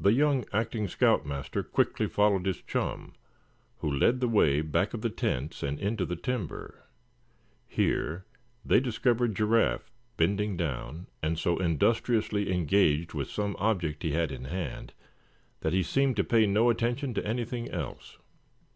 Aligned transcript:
The 0.00 0.12
young 0.12 0.44
acting 0.52 0.88
scout 0.88 1.24
master 1.24 1.62
quickly 1.62 2.08
followed 2.08 2.46
his 2.46 2.62
chum, 2.62 3.14
who 3.76 3.88
led 3.88 4.18
the 4.18 4.26
way 4.26 4.60
back 4.60 4.92
of 4.92 5.02
the 5.02 5.08
tents 5.08 5.62
and 5.62 5.78
into 5.78 6.04
the 6.04 6.16
timber. 6.16 6.82
Here 7.68 8.24
they 8.64 8.80
discovered 8.80 9.36
Giraffe, 9.36 9.88
bending 10.16 10.56
down, 10.56 11.06
and 11.22 11.38
so 11.38 11.58
industriously 11.58 12.50
engaged 12.52 13.14
with 13.14 13.30
some 13.30 13.54
object 13.60 14.02
he 14.02 14.10
had 14.10 14.32
in 14.32 14.46
hand 14.46 14.94
that 15.60 15.74
he 15.74 15.84
seemed 15.84 16.16
to 16.16 16.24
pay 16.24 16.44
no 16.44 16.68
attention 16.68 17.14
to 17.14 17.24
anything 17.24 17.70
else. 17.70 18.18